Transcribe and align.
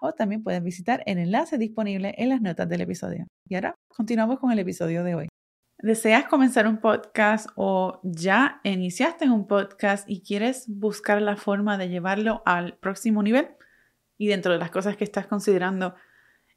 o 0.00 0.12
también 0.12 0.42
puedes 0.42 0.62
visitar 0.62 1.02
el 1.06 1.18
enlace 1.18 1.58
disponible 1.58 2.14
en 2.18 2.28
las 2.28 2.40
notas 2.40 2.68
del 2.68 2.82
episodio. 2.82 3.26
Y 3.48 3.54
ahora 3.54 3.74
continuamos 3.88 4.38
con 4.38 4.52
el 4.52 4.58
episodio 4.58 5.04
de 5.04 5.14
hoy. 5.14 5.28
¿Deseas 5.80 6.24
comenzar 6.24 6.66
un 6.66 6.78
podcast 6.78 7.50
o 7.54 8.00
ya 8.02 8.60
iniciaste 8.64 9.30
un 9.30 9.46
podcast 9.46 10.08
y 10.10 10.22
quieres 10.22 10.64
buscar 10.68 11.22
la 11.22 11.36
forma 11.36 11.78
de 11.78 11.88
llevarlo 11.88 12.42
al 12.46 12.76
próximo 12.78 13.22
nivel? 13.22 13.50
Y 14.16 14.26
dentro 14.26 14.52
de 14.52 14.58
las 14.58 14.72
cosas 14.72 14.96
que 14.96 15.04
estás 15.04 15.28
considerando 15.28 15.94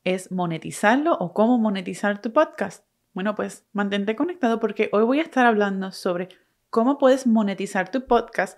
es 0.04 0.32
monetizarlo 0.32 1.14
o 1.14 1.34
cómo 1.34 1.60
monetizar 1.60 2.20
tu 2.20 2.34
podcast. 2.34 2.84
Bueno, 3.14 3.36
pues 3.36 3.68
mantente 3.74 4.16
conectado 4.16 4.60
porque 4.60 4.90
hoy 4.92 5.04
voy 5.04 5.20
a 5.20 5.24
estar 5.24 5.46
hablando 5.46 5.92
sobre 5.92 6.30
cómo 6.72 6.98
puedes 6.98 7.28
monetizar 7.28 7.92
tu 7.92 8.08
podcast 8.08 8.58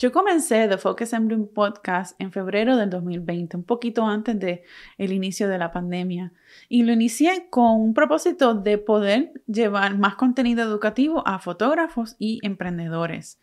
Yo 0.00 0.12
comencé 0.12 0.66
The 0.66 0.78
Focus 0.78 1.12
and 1.12 1.26
Bloom 1.26 1.48
podcast 1.48 2.18
en 2.18 2.32
febrero 2.32 2.78
del 2.78 2.88
2020, 2.88 3.58
un 3.58 3.64
poquito 3.64 4.06
antes 4.06 4.40
del 4.40 4.62
el 4.96 5.12
inicio 5.12 5.46
de 5.46 5.58
la 5.58 5.72
pandemia. 5.72 6.32
Y 6.70 6.84
lo 6.84 6.92
inicié 6.92 7.48
con 7.50 7.78
un 7.82 7.92
propósito 7.92 8.54
de 8.54 8.78
poder 8.78 9.30
llevar 9.46 9.98
más 9.98 10.14
contenido 10.14 10.62
educativo 10.62 11.22
a 11.28 11.38
fotógrafos 11.38 12.16
y 12.18 12.38
emprendedores. 12.42 13.38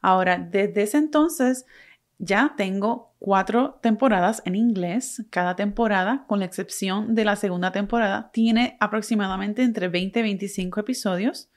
Ahora, 0.00 0.38
desde 0.38 0.84
ese 0.84 0.96
entonces 0.96 1.66
ya 2.16 2.54
tengo 2.56 3.12
cuatro 3.18 3.78
temporadas 3.82 4.40
en 4.46 4.56
inglés. 4.56 5.26
Cada 5.28 5.56
temporada, 5.56 6.24
con 6.26 6.38
la 6.38 6.46
excepción 6.46 7.14
de 7.14 7.26
la 7.26 7.36
segunda 7.36 7.70
temporada, 7.70 8.30
tiene 8.32 8.78
aproximadamente 8.80 9.62
entre 9.62 9.88
20 9.88 10.20
y 10.20 10.22
25 10.22 10.80
episodios. 10.80 11.50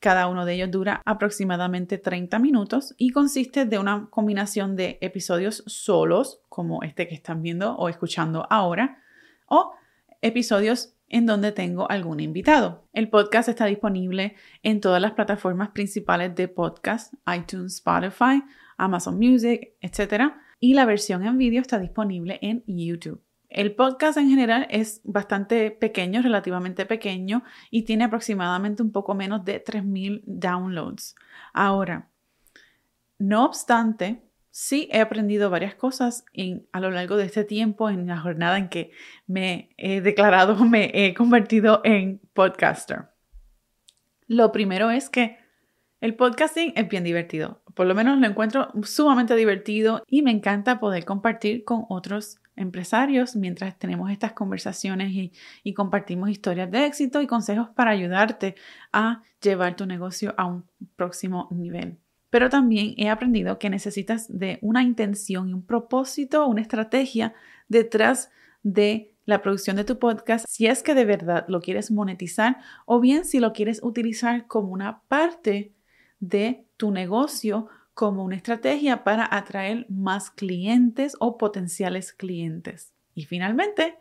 Cada 0.00 0.28
uno 0.28 0.44
de 0.44 0.54
ellos 0.54 0.70
dura 0.70 1.02
aproximadamente 1.04 1.98
30 1.98 2.38
minutos 2.38 2.94
y 2.98 3.10
consiste 3.10 3.64
de 3.64 3.78
una 3.78 4.08
combinación 4.10 4.76
de 4.76 4.98
episodios 5.00 5.64
solos, 5.66 6.42
como 6.48 6.82
este 6.82 7.08
que 7.08 7.14
están 7.14 7.42
viendo 7.42 7.74
o 7.76 7.88
escuchando 7.88 8.46
ahora, 8.50 9.02
o 9.46 9.72
episodios 10.20 10.94
en 11.08 11.26
donde 11.26 11.52
tengo 11.52 11.90
algún 11.90 12.20
invitado. 12.20 12.84
El 12.92 13.08
podcast 13.08 13.48
está 13.48 13.66
disponible 13.66 14.34
en 14.62 14.80
todas 14.80 15.00
las 15.00 15.12
plataformas 15.12 15.70
principales 15.70 16.34
de 16.34 16.48
podcast, 16.48 17.14
iTunes, 17.34 17.74
Spotify, 17.74 18.42
Amazon 18.76 19.18
Music, 19.18 19.74
etc. 19.80 20.32
Y 20.60 20.74
la 20.74 20.84
versión 20.84 21.24
en 21.24 21.38
vídeo 21.38 21.60
está 21.60 21.78
disponible 21.78 22.38
en 22.42 22.64
YouTube. 22.66 23.25
El 23.48 23.74
podcast 23.74 24.18
en 24.18 24.28
general 24.28 24.66
es 24.70 25.00
bastante 25.04 25.70
pequeño, 25.70 26.22
relativamente 26.22 26.84
pequeño, 26.86 27.42
y 27.70 27.82
tiene 27.82 28.04
aproximadamente 28.04 28.82
un 28.82 28.92
poco 28.92 29.14
menos 29.14 29.44
de 29.44 29.62
3.000 29.62 30.22
downloads. 30.26 31.14
Ahora, 31.52 32.08
no 33.18 33.44
obstante, 33.44 34.22
sí 34.50 34.88
he 34.90 35.00
aprendido 35.00 35.50
varias 35.50 35.74
cosas 35.74 36.24
a 36.72 36.80
lo 36.80 36.90
largo 36.90 37.16
de 37.16 37.26
este 37.26 37.44
tiempo, 37.44 37.88
en 37.90 38.06
la 38.06 38.18
jornada 38.18 38.58
en 38.58 38.68
que 38.68 38.90
me 39.26 39.70
he 39.76 40.00
declarado, 40.00 40.56
me 40.64 40.90
he 40.92 41.14
convertido 41.14 41.80
en 41.84 42.20
podcaster. 42.34 43.10
Lo 44.26 44.50
primero 44.50 44.90
es 44.90 45.08
que 45.08 45.38
el 46.00 46.14
podcasting 46.14 46.72
es 46.76 46.88
bien 46.88 47.04
divertido. 47.04 47.62
Por 47.74 47.86
lo 47.86 47.94
menos 47.94 48.18
lo 48.18 48.26
encuentro 48.26 48.70
sumamente 48.82 49.36
divertido 49.36 50.02
y 50.08 50.22
me 50.22 50.30
encanta 50.30 50.80
poder 50.80 51.04
compartir 51.04 51.64
con 51.64 51.84
otros 51.88 52.38
empresarios 52.56 53.36
mientras 53.36 53.78
tenemos 53.78 54.10
estas 54.10 54.32
conversaciones 54.32 55.12
y, 55.62 55.74
compartimos 55.74 56.30
historias 56.30 56.70
de 56.70 56.86
éxito 56.86 57.20
y 57.20 57.26
consejos 57.26 57.68
para 57.68 57.90
ayudarte 57.90 58.56
a 58.92 59.22
llevar 59.40 59.76
tu 59.76 59.86
negocio 59.86 60.34
a 60.36 60.46
un 60.46 60.64
próximo 60.96 61.48
nivel. 61.50 61.98
Pero 62.30 62.48
también 62.48 62.94
he 62.96 63.08
aprendido 63.08 63.58
que 63.58 63.70
necesitas 63.70 64.26
de 64.28 64.58
una 64.62 64.82
intención 64.82 65.48
y 65.48 65.52
un 65.52 65.64
propósito, 65.64 66.46
una 66.46 66.62
estrategia 66.62 67.34
detrás 67.68 68.30
de 68.62 69.12
la 69.26 69.42
producción 69.42 69.76
de 69.76 69.84
tu 69.84 69.98
podcast 69.98 70.46
si 70.48 70.66
es 70.66 70.82
que 70.82 70.94
de 70.94 71.04
verdad 71.04 71.44
lo 71.48 71.60
quieres 71.60 71.90
monetizar 71.90 72.58
o 72.84 73.00
bien 73.00 73.24
si 73.24 73.40
lo 73.40 73.52
quieres 73.52 73.80
utilizar 73.82 74.46
como 74.46 74.68
una 74.68 75.02
parte 75.08 75.72
de 76.20 76.64
tu 76.76 76.90
negocio 76.90 77.68
como 77.96 78.22
una 78.22 78.36
estrategia 78.36 79.04
para 79.04 79.26
atraer 79.34 79.86
más 79.88 80.30
clientes 80.30 81.16
o 81.18 81.38
potenciales 81.38 82.12
clientes. 82.12 82.92
Y 83.14 83.24
finalmente, 83.24 83.96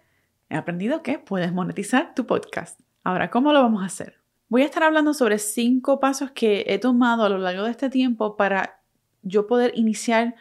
he 0.50 0.58
aprendido 0.58 1.02
que 1.02 1.18
puedes 1.18 1.54
monetizar 1.54 2.14
tu 2.14 2.26
podcast. 2.26 2.78
Ahora, 3.06 3.32
¿cómo 3.32 3.54
lo 3.54 3.62
vamos 3.62 3.84
a 3.84 3.86
hacer? 3.86 4.20
Voy 4.50 4.64
a 4.64 4.66
estar 4.66 4.84
hablando 4.84 5.14
sobre 5.14 5.40
cinco 5.40 6.02
pasos 6.02 6.32
que 6.32 6.66
he 6.68 6.78
tomado 6.78 7.24
a 7.24 7.30
lo 7.30 7.38
largo 7.38 7.64
de 7.64 7.72
este 7.72 7.90
tiempo 7.90 8.36
para 8.36 8.82
yo 9.22 9.48
poder 9.48 9.72
iniciar 9.76 10.36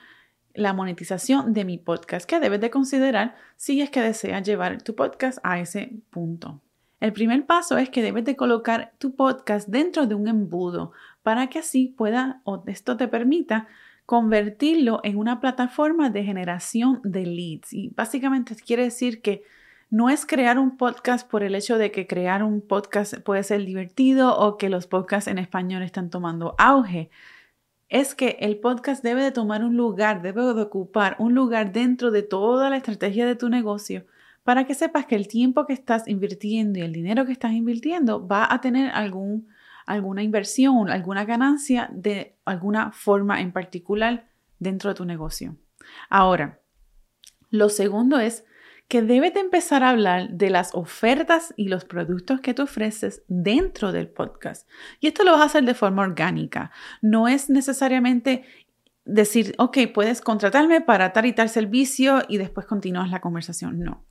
la 0.52 0.72
monetización 0.72 1.52
de 1.52 1.64
mi 1.64 1.78
podcast 1.78 2.28
que 2.28 2.40
debes 2.40 2.60
de 2.60 2.70
considerar 2.70 3.36
si 3.56 3.80
es 3.80 3.88
que 3.88 4.02
deseas 4.02 4.42
llevar 4.42 4.82
tu 4.82 4.96
podcast 4.96 5.38
a 5.44 5.60
ese 5.60 6.02
punto. 6.10 6.60
El 7.04 7.12
primer 7.12 7.44
paso 7.44 7.76
es 7.76 7.90
que 7.90 8.00
debes 8.00 8.24
de 8.24 8.34
colocar 8.34 8.94
tu 8.96 9.14
podcast 9.14 9.68
dentro 9.68 10.06
de 10.06 10.14
un 10.14 10.26
embudo 10.26 10.92
para 11.22 11.48
que 11.48 11.58
así 11.58 11.88
pueda 11.98 12.40
o 12.44 12.64
esto 12.66 12.96
te 12.96 13.08
permita 13.08 13.68
convertirlo 14.06 15.00
en 15.02 15.18
una 15.18 15.38
plataforma 15.38 16.08
de 16.08 16.24
generación 16.24 17.02
de 17.04 17.26
leads. 17.26 17.74
Y 17.74 17.90
básicamente 17.90 18.56
quiere 18.56 18.84
decir 18.84 19.20
que 19.20 19.42
no 19.90 20.08
es 20.08 20.24
crear 20.24 20.58
un 20.58 20.78
podcast 20.78 21.28
por 21.28 21.42
el 21.42 21.54
hecho 21.54 21.76
de 21.76 21.90
que 21.90 22.06
crear 22.06 22.42
un 22.42 22.62
podcast 22.62 23.18
puede 23.18 23.42
ser 23.42 23.66
divertido 23.66 24.38
o 24.38 24.56
que 24.56 24.70
los 24.70 24.86
podcasts 24.86 25.28
en 25.28 25.36
español 25.36 25.82
están 25.82 26.08
tomando 26.08 26.54
auge. 26.56 27.10
Es 27.90 28.14
que 28.14 28.38
el 28.40 28.56
podcast 28.60 29.04
debe 29.04 29.22
de 29.22 29.30
tomar 29.30 29.62
un 29.62 29.76
lugar, 29.76 30.22
debe 30.22 30.40
de 30.54 30.62
ocupar 30.62 31.16
un 31.18 31.34
lugar 31.34 31.70
dentro 31.70 32.10
de 32.10 32.22
toda 32.22 32.70
la 32.70 32.78
estrategia 32.78 33.26
de 33.26 33.36
tu 33.36 33.50
negocio 33.50 34.06
para 34.44 34.64
que 34.64 34.74
sepas 34.74 35.06
que 35.06 35.16
el 35.16 35.26
tiempo 35.26 35.66
que 35.66 35.72
estás 35.72 36.06
invirtiendo 36.06 36.78
y 36.78 36.82
el 36.82 36.92
dinero 36.92 37.26
que 37.26 37.32
estás 37.32 37.52
invirtiendo 37.52 38.26
va 38.26 38.46
a 38.52 38.60
tener 38.60 38.90
algún 38.90 39.48
alguna 39.86 40.22
inversión, 40.22 40.88
alguna 40.88 41.24
ganancia 41.24 41.90
de 41.92 42.36
alguna 42.44 42.92
forma 42.92 43.40
en 43.40 43.52
particular 43.52 44.28
dentro 44.58 44.90
de 44.90 44.96
tu 44.96 45.04
negocio. 45.04 45.56
Ahora, 46.08 46.60
lo 47.50 47.68
segundo 47.68 48.18
es 48.18 48.44
que 48.88 49.02
debes 49.02 49.32
de 49.34 49.40
empezar 49.40 49.82
a 49.82 49.90
hablar 49.90 50.30
de 50.30 50.50
las 50.50 50.74
ofertas 50.74 51.54
y 51.56 51.68
los 51.68 51.84
productos 51.84 52.40
que 52.40 52.52
tú 52.52 52.62
ofreces 52.62 53.22
dentro 53.28 53.92
del 53.92 54.08
podcast. 54.08 54.68
Y 55.00 55.06
esto 55.06 55.24
lo 55.24 55.32
vas 55.32 55.40
a 55.40 55.44
hacer 55.46 55.64
de 55.64 55.74
forma 55.74 56.02
orgánica. 56.02 56.70
No 57.00 57.28
es 57.28 57.48
necesariamente 57.48 58.44
decir, 59.04 59.54
ok, 59.58 59.78
puedes 59.92 60.20
contratarme 60.20 60.80
para 60.80 61.12
tal 61.12 61.26
y 61.26 61.32
tal 61.32 61.48
servicio 61.48 62.22
y 62.28 62.38
después 62.38 62.66
continúas 62.66 63.10
la 63.10 63.20
conversación. 63.20 63.80
No. 63.80 64.04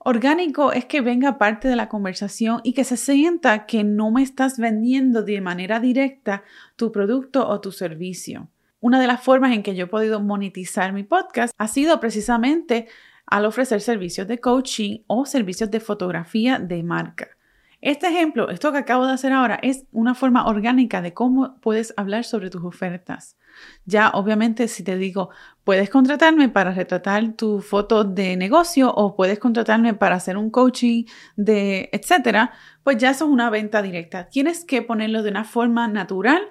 Orgánico 0.00 0.72
es 0.72 0.84
que 0.84 1.00
venga 1.00 1.38
parte 1.38 1.66
de 1.68 1.76
la 1.76 1.88
conversación 1.88 2.60
y 2.62 2.72
que 2.72 2.84
se 2.84 2.96
sienta 2.96 3.66
que 3.66 3.82
no 3.82 4.10
me 4.10 4.22
estás 4.22 4.58
vendiendo 4.58 5.22
de 5.22 5.40
manera 5.40 5.80
directa 5.80 6.44
tu 6.76 6.92
producto 6.92 7.48
o 7.48 7.60
tu 7.60 7.72
servicio. 7.72 8.48
Una 8.80 9.00
de 9.00 9.08
las 9.08 9.22
formas 9.22 9.52
en 9.52 9.64
que 9.64 9.74
yo 9.74 9.84
he 9.84 9.88
podido 9.88 10.20
monetizar 10.20 10.92
mi 10.92 11.02
podcast 11.02 11.52
ha 11.58 11.66
sido 11.66 11.98
precisamente 11.98 12.86
al 13.26 13.44
ofrecer 13.44 13.80
servicios 13.80 14.28
de 14.28 14.38
coaching 14.38 15.00
o 15.08 15.26
servicios 15.26 15.70
de 15.70 15.80
fotografía 15.80 16.60
de 16.60 16.82
marca. 16.84 17.37
Este 17.80 18.08
ejemplo, 18.08 18.50
esto 18.50 18.72
que 18.72 18.78
acabo 18.78 19.06
de 19.06 19.12
hacer 19.12 19.32
ahora, 19.32 19.60
es 19.62 19.84
una 19.92 20.16
forma 20.16 20.46
orgánica 20.46 21.00
de 21.00 21.14
cómo 21.14 21.60
puedes 21.60 21.94
hablar 21.96 22.24
sobre 22.24 22.50
tus 22.50 22.64
ofertas. 22.64 23.36
Ya 23.84 24.10
obviamente 24.10 24.66
si 24.66 24.82
te 24.82 24.96
digo, 24.96 25.30
puedes 25.62 25.88
contratarme 25.88 26.48
para 26.48 26.72
retratar 26.72 27.34
tu 27.34 27.60
foto 27.60 28.02
de 28.04 28.36
negocio 28.36 28.92
o 28.92 29.14
puedes 29.14 29.38
contratarme 29.38 29.94
para 29.94 30.16
hacer 30.16 30.36
un 30.36 30.50
coaching 30.50 31.04
de 31.36 31.88
etcétera, 31.92 32.52
pues 32.82 32.96
ya 32.98 33.10
eso 33.10 33.26
es 33.26 33.30
una 33.30 33.50
venta 33.50 33.80
directa. 33.80 34.28
Tienes 34.28 34.64
que 34.64 34.82
ponerlo 34.82 35.22
de 35.22 35.30
una 35.30 35.44
forma 35.44 35.86
natural 35.86 36.42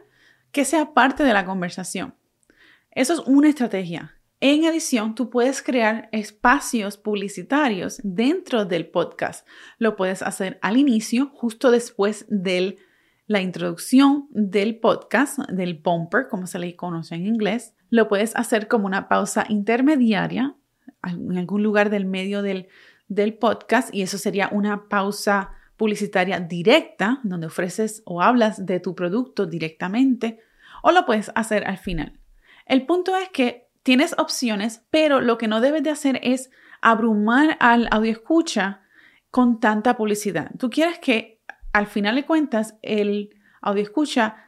que 0.51 0.63
sea 0.63 0.94
parte 0.94 1.23
de 1.23 1.33
la 1.33 1.45
conversación. 1.45 2.15
Eso 2.91 3.13
es 3.13 3.19
una 3.19 3.50
estrategia. 3.50 4.17
En 4.39 4.66
adición, 4.66 5.16
tú 5.16 5.31
puedes 5.31 5.63
crear 5.63 6.10
espacios 6.12 6.98
publicitarios 6.98 8.00
dentro 8.04 8.66
del 8.66 8.88
podcast. 8.88 9.48
Lo 9.80 9.95
puedes 9.95 10.22
hacer 10.22 10.60
al 10.62 10.78
inicio, 10.78 11.31
justo 11.34 11.72
después 11.72 12.24
de 12.30 12.78
la 13.25 13.42
introducción 13.42 14.28
del 14.30 14.78
podcast, 14.78 15.39
del 15.50 15.74
bumper, 15.74 16.28
como 16.28 16.45
se 16.45 16.60
le 16.60 16.75
conoce 16.75 17.16
en 17.16 17.25
inglés. 17.25 17.74
Lo 17.89 18.07
puedes 18.07 18.36
hacer 18.36 18.68
como 18.68 18.86
una 18.86 19.10
pausa 19.10 19.44
intermediaria 19.50 20.56
en 21.04 21.36
algún 21.36 21.63
lugar 21.63 21.90
del 21.90 22.06
medio 22.06 22.44
del, 22.44 22.68
del 23.07 23.33
podcast 23.33 23.92
y 23.92 24.04
eso 24.04 24.19
sería 24.19 24.50
una 24.51 24.88
pausa 24.88 25.50
publicitaria 25.78 26.40
directa, 26.40 27.22
donde 27.24 27.48
ofreces 27.48 28.04
o 28.06 28.22
hablas 28.22 28.68
de 28.68 28.80
tu 28.80 28.94
producto 28.94 29.48
directamente, 29.48 30.40
o 30.83 30.92
lo 30.92 31.07
puedes 31.07 31.31
hacer 31.33 31.66
al 31.66 31.80
final. 31.80 32.19
El 32.68 32.86
punto 32.86 33.16
es 33.16 33.30
que 33.30 33.67
tienes 33.88 34.16
opciones, 34.18 34.81
pero 34.89 35.22
lo 35.22 35.38
que 35.38 35.48
no 35.48 35.62
debes 35.62 35.81
de 35.81 35.92
hacer 35.92 36.19
es 36.22 36.50
abrumar 36.81 37.56
al 37.62 37.88
audio 37.89 38.12
escucha 38.12 38.81
con 39.31 39.62
tanta 39.62 39.95
publicidad. 39.95 40.51
Tú 40.60 40.69
quieres 40.69 41.00
que 41.00 41.39
al 41.72 41.88
final 41.88 42.16
de 42.16 42.25
cuentas 42.25 42.75
el 42.81 43.30
audio 43.62 43.84
escucha 43.84 44.44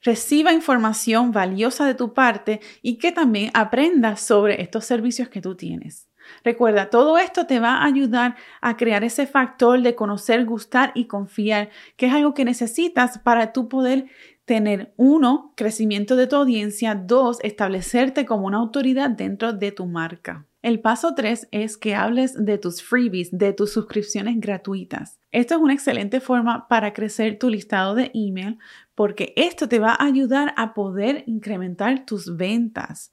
reciba 0.00 0.54
información 0.54 1.32
valiosa 1.32 1.84
de 1.84 1.96
tu 1.96 2.14
parte 2.14 2.62
y 2.80 2.96
que 2.96 3.12
también 3.12 3.50
aprenda 3.52 4.16
sobre 4.16 4.62
estos 4.62 4.86
servicios 4.86 5.28
que 5.28 5.42
tú 5.42 5.54
tienes. 5.54 6.08
Recuerda, 6.42 6.88
todo 6.88 7.18
esto 7.18 7.44
te 7.44 7.60
va 7.60 7.74
a 7.74 7.84
ayudar 7.84 8.36
a 8.62 8.78
crear 8.78 9.04
ese 9.04 9.26
factor 9.26 9.82
de 9.82 9.96
conocer, 9.96 10.46
gustar 10.46 10.92
y 10.94 11.08
confiar, 11.08 11.68
que 11.98 12.06
es 12.06 12.14
algo 12.14 12.32
que 12.32 12.46
necesitas 12.46 13.18
para 13.18 13.52
tú 13.52 13.68
poder 13.68 14.06
tener, 14.48 14.94
uno, 14.96 15.52
crecimiento 15.56 16.16
de 16.16 16.26
tu 16.26 16.34
audiencia, 16.34 16.94
dos, 16.94 17.38
establecerte 17.42 18.24
como 18.24 18.46
una 18.46 18.56
autoridad 18.56 19.10
dentro 19.10 19.52
de 19.52 19.72
tu 19.72 19.84
marca. 19.84 20.46
El 20.62 20.80
paso 20.80 21.14
tres 21.14 21.46
es 21.52 21.76
que 21.76 21.94
hables 21.94 22.34
de 22.34 22.56
tus 22.56 22.82
freebies, 22.82 23.28
de 23.30 23.52
tus 23.52 23.74
suscripciones 23.74 24.40
gratuitas. 24.40 25.20
Esto 25.32 25.54
es 25.54 25.60
una 25.60 25.74
excelente 25.74 26.20
forma 26.20 26.66
para 26.66 26.94
crecer 26.94 27.38
tu 27.38 27.50
listado 27.50 27.94
de 27.94 28.10
email 28.14 28.58
porque 28.94 29.34
esto 29.36 29.68
te 29.68 29.78
va 29.78 29.92
a 29.92 30.06
ayudar 30.06 30.54
a 30.56 30.72
poder 30.72 31.24
incrementar 31.26 32.06
tus 32.06 32.34
ventas. 32.34 33.12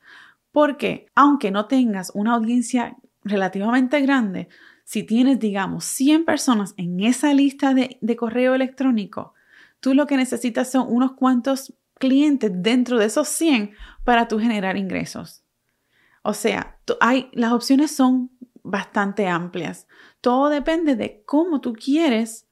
Porque 0.54 1.08
aunque 1.16 1.52
no 1.52 1.66
tengas 1.68 2.14
una 2.16 2.34
audiencia 2.34 2.96
relativamente 3.26 4.00
grande, 4.00 4.48
si 4.86 5.04
tienes, 5.04 5.40
digamos, 5.40 5.84
100 5.84 6.24
personas 6.24 6.74
en 6.78 7.02
esa 7.02 7.34
lista 7.34 7.74
de, 7.74 7.98
de 8.00 8.16
correo 8.16 8.56
electrónico, 8.56 9.35
Tú 9.86 9.94
lo 9.94 10.08
que 10.08 10.18
necesitas 10.18 10.72
son 10.72 10.88
unos 10.90 11.12
cuantos 11.12 11.72
clientes 12.00 12.50
dentro 12.52 12.98
de 12.98 13.06
esos 13.06 13.28
100 13.28 13.76
para 14.04 14.28
tú 14.28 14.40
generar 14.40 14.78
ingresos. 14.78 15.44
O 16.24 16.34
sea, 16.34 16.80
hay, 17.02 17.30
las 17.34 17.52
opciones 17.52 17.96
son 17.96 18.32
bastante 18.64 19.28
amplias. 19.28 19.86
Todo 20.22 20.50
depende 20.50 20.96
de 20.96 21.22
cómo 21.28 21.62
tú 21.62 21.74
quieres 21.74 22.48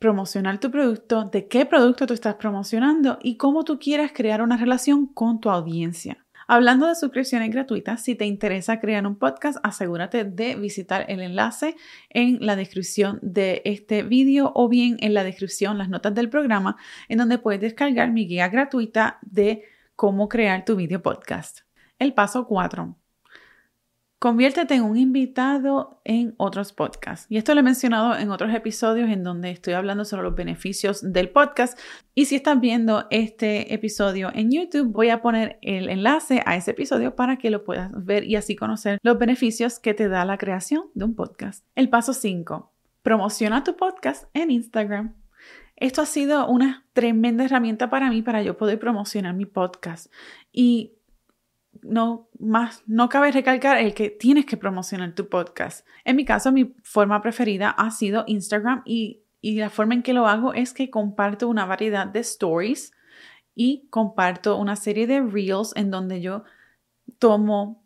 promocionar 0.00 0.58
tu 0.58 0.72
producto, 0.72 1.22
de 1.26 1.46
qué 1.46 1.66
producto 1.66 2.04
tú 2.04 2.14
estás 2.14 2.34
promocionando 2.34 3.16
y 3.22 3.36
cómo 3.36 3.62
tú 3.62 3.78
quieras 3.78 4.10
crear 4.12 4.42
una 4.42 4.56
relación 4.56 5.06
con 5.06 5.38
tu 5.38 5.50
audiencia. 5.50 6.26
Hablando 6.54 6.86
de 6.86 6.94
suscripciones 6.94 7.48
gratuitas, 7.48 8.02
si 8.04 8.14
te 8.14 8.26
interesa 8.26 8.78
crear 8.78 9.06
un 9.06 9.16
podcast, 9.16 9.56
asegúrate 9.62 10.24
de 10.24 10.54
visitar 10.54 11.06
el 11.08 11.22
enlace 11.22 11.76
en 12.10 12.44
la 12.44 12.56
descripción 12.56 13.18
de 13.22 13.62
este 13.64 14.02
vídeo 14.02 14.52
o 14.54 14.68
bien 14.68 14.98
en 15.00 15.14
la 15.14 15.24
descripción, 15.24 15.78
las 15.78 15.88
notas 15.88 16.14
del 16.14 16.28
programa, 16.28 16.76
en 17.08 17.16
donde 17.16 17.38
puedes 17.38 17.62
descargar 17.62 18.12
mi 18.12 18.26
guía 18.26 18.50
gratuita 18.50 19.18
de 19.22 19.62
cómo 19.96 20.28
crear 20.28 20.66
tu 20.66 20.76
video 20.76 21.00
podcast. 21.00 21.60
El 21.98 22.12
paso 22.12 22.46
4. 22.46 23.01
Conviértete 24.22 24.74
en 24.74 24.84
un 24.84 24.96
invitado 24.96 26.00
en 26.04 26.36
otros 26.36 26.72
podcasts. 26.72 27.26
Y 27.28 27.38
esto 27.38 27.54
lo 27.54 27.60
he 27.60 27.64
mencionado 27.64 28.16
en 28.16 28.30
otros 28.30 28.54
episodios 28.54 29.10
en 29.10 29.24
donde 29.24 29.50
estoy 29.50 29.74
hablando 29.74 30.04
sobre 30.04 30.22
los 30.22 30.36
beneficios 30.36 31.00
del 31.02 31.30
podcast. 31.30 31.76
Y 32.14 32.26
si 32.26 32.36
estás 32.36 32.60
viendo 32.60 33.08
este 33.10 33.74
episodio 33.74 34.30
en 34.32 34.52
YouTube, 34.52 34.92
voy 34.92 35.08
a 35.08 35.22
poner 35.22 35.58
el 35.60 35.88
enlace 35.88 36.40
a 36.46 36.54
ese 36.54 36.70
episodio 36.70 37.16
para 37.16 37.36
que 37.36 37.50
lo 37.50 37.64
puedas 37.64 37.90
ver 37.92 38.22
y 38.22 38.36
así 38.36 38.54
conocer 38.54 39.00
los 39.02 39.18
beneficios 39.18 39.80
que 39.80 39.92
te 39.92 40.08
da 40.08 40.24
la 40.24 40.38
creación 40.38 40.84
de 40.94 41.04
un 41.04 41.16
podcast. 41.16 41.66
El 41.74 41.88
paso 41.88 42.12
5. 42.12 42.72
Promociona 43.02 43.64
tu 43.64 43.74
podcast 43.74 44.28
en 44.34 44.52
Instagram. 44.52 45.16
Esto 45.74 46.00
ha 46.00 46.06
sido 46.06 46.46
una 46.46 46.86
tremenda 46.92 47.44
herramienta 47.44 47.90
para 47.90 48.08
mí 48.08 48.22
para 48.22 48.40
yo 48.40 48.56
poder 48.56 48.78
promocionar 48.78 49.34
mi 49.34 49.46
podcast. 49.46 50.12
Y 50.52 50.92
no 51.82 52.28
más, 52.38 52.82
no 52.86 53.08
cabe 53.08 53.32
recalcar 53.32 53.78
el 53.78 53.94
que 53.94 54.10
tienes 54.10 54.46
que 54.46 54.56
promocionar 54.56 55.14
tu 55.14 55.28
podcast. 55.28 55.86
En 56.04 56.16
mi 56.16 56.24
caso, 56.24 56.52
mi 56.52 56.74
forma 56.82 57.20
preferida 57.22 57.70
ha 57.70 57.90
sido 57.90 58.24
Instagram 58.26 58.82
y, 58.84 59.22
y 59.40 59.56
la 59.56 59.70
forma 59.70 59.94
en 59.94 60.02
que 60.02 60.12
lo 60.12 60.26
hago 60.26 60.54
es 60.54 60.72
que 60.72 60.90
comparto 60.90 61.48
una 61.48 61.66
variedad 61.66 62.06
de 62.06 62.20
stories 62.20 62.92
y 63.54 63.86
comparto 63.90 64.56
una 64.56 64.76
serie 64.76 65.06
de 65.06 65.20
reels 65.20 65.72
en 65.76 65.90
donde 65.90 66.20
yo 66.20 66.44
tomo 67.18 67.84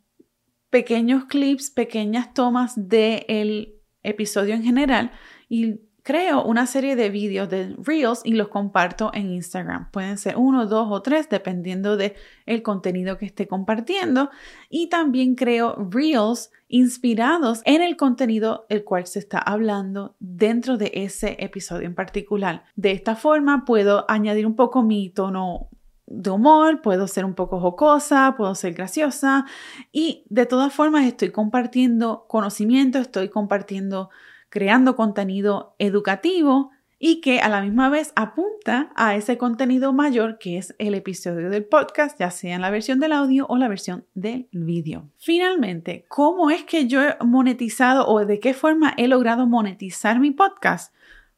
pequeños 0.70 1.24
clips, 1.24 1.70
pequeñas 1.70 2.34
tomas 2.34 2.74
del 2.88 3.74
episodio 4.02 4.54
en 4.54 4.62
general 4.62 5.10
y 5.48 5.80
creo 6.06 6.44
una 6.44 6.66
serie 6.66 6.94
de 6.94 7.10
vídeos 7.10 7.48
de 7.50 7.74
Reels 7.82 8.20
y 8.22 8.34
los 8.34 8.46
comparto 8.46 9.10
en 9.12 9.32
Instagram. 9.32 9.90
Pueden 9.90 10.18
ser 10.18 10.36
uno, 10.36 10.66
dos 10.66 10.86
o 10.88 11.02
tres, 11.02 11.28
dependiendo 11.28 11.96
del 11.96 12.14
el 12.46 12.62
contenido 12.62 13.18
que 13.18 13.26
esté 13.26 13.48
compartiendo. 13.48 14.30
Y 14.70 14.88
también 14.88 15.34
creo 15.34 15.74
Reels 15.90 16.52
inspirados 16.68 17.60
en 17.64 17.82
el 17.82 17.96
contenido 17.96 18.66
el 18.68 18.84
cual 18.84 19.08
se 19.08 19.18
está 19.18 19.38
hablando 19.38 20.14
dentro 20.20 20.76
de 20.76 20.92
ese 20.94 21.38
episodio 21.40 21.88
en 21.88 21.96
particular. 21.96 22.62
De 22.76 22.92
esta 22.92 23.16
forma 23.16 23.64
puedo 23.64 24.04
añadir 24.08 24.46
un 24.46 24.54
poco 24.54 24.84
mi 24.84 25.10
tono 25.10 25.70
de 26.06 26.30
humor, 26.30 26.82
puedo 26.82 27.08
ser 27.08 27.24
un 27.24 27.34
poco 27.34 27.58
jocosa, 27.58 28.34
puedo 28.36 28.54
ser 28.54 28.74
graciosa 28.74 29.44
y 29.90 30.24
de 30.28 30.46
todas 30.46 30.72
formas 30.72 31.04
estoy 31.04 31.30
compartiendo 31.30 32.26
conocimiento, 32.28 32.98
estoy 32.98 33.28
compartiendo 33.28 34.10
creando 34.56 34.96
contenido 34.96 35.74
educativo 35.78 36.70
y 36.98 37.20
que 37.20 37.40
a 37.40 37.50
la 37.50 37.60
misma 37.60 37.90
vez 37.90 38.14
apunta 38.16 38.90
a 38.96 39.14
ese 39.14 39.36
contenido 39.36 39.92
mayor 39.92 40.38
que 40.38 40.56
es 40.56 40.74
el 40.78 40.94
episodio 40.94 41.50
del 41.50 41.66
podcast, 41.66 42.18
ya 42.18 42.30
sea 42.30 42.54
en 42.54 42.62
la 42.62 42.70
versión 42.70 42.98
del 42.98 43.12
audio 43.12 43.44
o 43.50 43.58
la 43.58 43.68
versión 43.68 44.06
del 44.14 44.48
vídeo. 44.52 45.10
Finalmente, 45.18 46.06
¿cómo 46.08 46.48
es 46.48 46.64
que 46.64 46.86
yo 46.86 47.02
he 47.02 47.18
monetizado 47.22 48.08
o 48.08 48.24
de 48.24 48.40
qué 48.40 48.54
forma 48.54 48.94
he 48.96 49.08
logrado 49.08 49.46
monetizar 49.46 50.20
mi 50.20 50.30
podcast? 50.30 50.94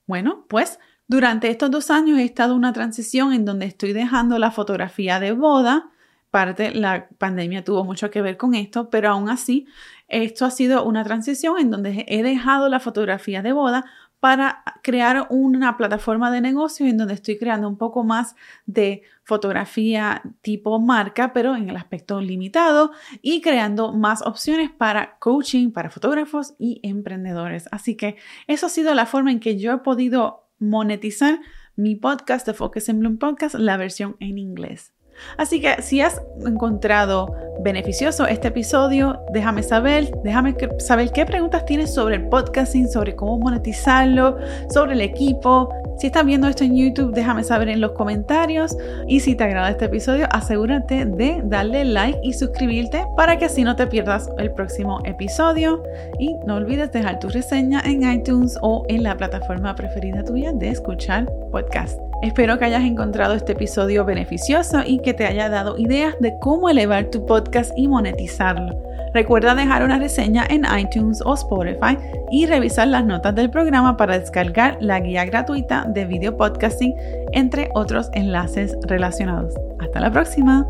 Bueno, 0.06 0.46
pues 0.48 0.78
durante 1.08 1.50
estos 1.50 1.72
dos 1.72 1.90
años 1.90 2.20
he 2.20 2.24
estado 2.24 2.52
en 2.52 2.58
una 2.58 2.72
transición 2.72 3.32
en 3.32 3.44
donde 3.44 3.66
estoy 3.66 3.92
dejando 3.92 4.38
la 4.38 4.52
fotografía 4.52 5.18
de 5.18 5.32
boda, 5.32 5.90
parte 6.30 6.72
la 6.72 7.08
pandemia 7.18 7.64
tuvo 7.64 7.84
mucho 7.84 8.10
que 8.10 8.22
ver 8.22 8.36
con 8.36 8.54
esto, 8.54 8.90
pero 8.90 9.10
aún 9.10 9.28
así 9.28 9.66
esto 10.08 10.44
ha 10.44 10.50
sido 10.50 10.84
una 10.84 11.04
transición 11.04 11.58
en 11.58 11.70
donde 11.70 12.04
he 12.08 12.22
dejado 12.22 12.68
la 12.68 12.80
fotografía 12.80 13.42
de 13.42 13.52
boda 13.52 13.84
para 14.20 14.64
crear 14.82 15.28
una 15.30 15.76
plataforma 15.76 16.30
de 16.30 16.40
negocios 16.40 16.88
en 16.88 16.96
donde 16.96 17.14
estoy 17.14 17.38
creando 17.38 17.68
un 17.68 17.78
poco 17.78 18.02
más 18.02 18.34
de 18.66 19.02
fotografía 19.22 20.22
tipo 20.42 20.80
marca, 20.80 21.32
pero 21.32 21.54
en 21.54 21.68
el 21.68 21.76
aspecto 21.76 22.20
limitado 22.20 22.90
y 23.22 23.40
creando 23.40 23.92
más 23.92 24.22
opciones 24.22 24.70
para 24.70 25.18
coaching, 25.18 25.70
para 25.70 25.90
fotógrafos 25.90 26.54
y 26.58 26.80
emprendedores. 26.82 27.68
Así 27.70 27.96
que 27.96 28.16
eso 28.48 28.66
ha 28.66 28.70
sido 28.70 28.94
la 28.94 29.06
forma 29.06 29.30
en 29.30 29.40
que 29.40 29.58
yo 29.58 29.72
he 29.72 29.78
podido 29.78 30.48
monetizar 30.58 31.40
mi 31.76 31.94
podcast 31.94 32.44
de 32.44 32.54
Focus 32.54 32.88
en 32.88 32.98
Bloom 32.98 33.18
Podcast, 33.18 33.54
la 33.54 33.76
versión 33.76 34.16
en 34.18 34.38
inglés. 34.38 34.92
Así 35.36 35.60
que 35.60 35.80
si 35.82 36.00
has 36.00 36.20
encontrado 36.46 37.34
beneficioso 37.60 38.26
este 38.26 38.48
episodio, 38.48 39.20
déjame 39.32 39.62
saber, 39.62 40.10
déjame 40.22 40.54
saber 40.78 41.10
qué 41.12 41.26
preguntas 41.26 41.64
tienes 41.64 41.92
sobre 41.92 42.16
el 42.16 42.28
podcasting, 42.28 42.88
sobre 42.88 43.16
cómo 43.16 43.38
monetizarlo, 43.38 44.36
sobre 44.70 44.92
el 44.92 45.00
equipo. 45.00 45.72
Si 45.98 46.06
estás 46.06 46.24
viendo 46.24 46.46
esto 46.46 46.62
en 46.62 46.76
YouTube, 46.76 47.12
déjame 47.12 47.42
saber 47.42 47.68
en 47.68 47.80
los 47.80 47.92
comentarios. 47.92 48.76
Y 49.08 49.20
si 49.20 49.34
te 49.34 49.44
agrada 49.44 49.70
este 49.70 49.86
episodio, 49.86 50.28
asegúrate 50.30 51.04
de 51.04 51.40
darle 51.44 51.84
like 51.84 52.20
y 52.22 52.32
suscribirte 52.32 53.04
para 53.16 53.36
que 53.36 53.46
así 53.46 53.64
no 53.64 53.74
te 53.74 53.86
pierdas 53.88 54.30
el 54.38 54.52
próximo 54.52 55.00
episodio. 55.04 55.82
Y 56.20 56.34
no 56.46 56.56
olvides 56.56 56.92
dejar 56.92 57.18
tu 57.18 57.28
reseña 57.28 57.82
en 57.84 58.08
iTunes 58.08 58.56
o 58.62 58.84
en 58.88 59.02
la 59.02 59.16
plataforma 59.16 59.74
preferida 59.74 60.22
tuya 60.24 60.52
de 60.52 60.68
escuchar 60.68 61.26
podcast. 61.50 62.07
Espero 62.22 62.58
que 62.58 62.64
hayas 62.64 62.82
encontrado 62.82 63.34
este 63.34 63.52
episodio 63.52 64.04
beneficioso 64.04 64.80
y 64.84 64.98
que 64.98 65.14
te 65.14 65.24
haya 65.24 65.48
dado 65.48 65.78
ideas 65.78 66.14
de 66.20 66.36
cómo 66.40 66.68
elevar 66.68 67.06
tu 67.06 67.24
podcast 67.24 67.72
y 67.76 67.86
monetizarlo. 67.86 68.74
Recuerda 69.14 69.54
dejar 69.54 69.84
una 69.84 69.98
reseña 69.98 70.44
en 70.50 70.64
iTunes 70.78 71.22
o 71.24 71.34
Spotify 71.34 71.96
y 72.30 72.46
revisar 72.46 72.88
las 72.88 73.04
notas 73.04 73.34
del 73.34 73.50
programa 73.50 73.96
para 73.96 74.18
descargar 74.18 74.76
la 74.80 75.00
guía 75.00 75.24
gratuita 75.24 75.86
de 75.88 76.04
video 76.04 76.36
podcasting, 76.36 76.94
entre 77.32 77.70
otros 77.74 78.10
enlaces 78.12 78.76
relacionados. 78.82 79.54
Hasta 79.80 80.00
la 80.00 80.10
próxima. 80.10 80.66